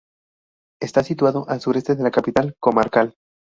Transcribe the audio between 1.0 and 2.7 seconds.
situado al sureste de la capital